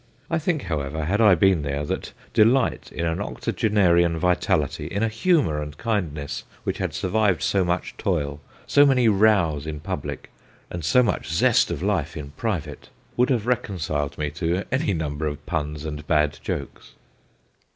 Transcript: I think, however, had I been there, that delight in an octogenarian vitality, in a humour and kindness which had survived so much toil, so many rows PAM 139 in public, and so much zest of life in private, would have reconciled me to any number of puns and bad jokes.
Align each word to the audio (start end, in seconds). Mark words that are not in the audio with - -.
I 0.31 0.39
think, 0.39 0.63
however, 0.63 1.05
had 1.05 1.21
I 1.21 1.35
been 1.35 1.61
there, 1.61 1.85
that 1.85 2.11
delight 2.33 2.91
in 2.91 3.05
an 3.05 3.21
octogenarian 3.21 4.17
vitality, 4.17 4.87
in 4.87 5.03
a 5.03 5.07
humour 5.07 5.61
and 5.61 5.77
kindness 5.77 6.43
which 6.63 6.79
had 6.79 6.95
survived 6.95 7.43
so 7.43 7.63
much 7.63 7.93
toil, 7.99 8.41
so 8.65 8.83
many 8.83 9.07
rows 9.07 9.65
PAM 9.65 9.73
139 9.73 9.75
in 9.75 9.79
public, 9.81 10.31
and 10.71 10.83
so 10.83 11.03
much 11.03 11.27
zest 11.29 11.69
of 11.69 11.83
life 11.83 12.17
in 12.17 12.31
private, 12.31 12.89
would 13.15 13.29
have 13.29 13.45
reconciled 13.45 14.17
me 14.17 14.31
to 14.31 14.63
any 14.71 14.95
number 14.95 15.27
of 15.27 15.45
puns 15.45 15.85
and 15.85 16.07
bad 16.07 16.39
jokes. 16.41 16.93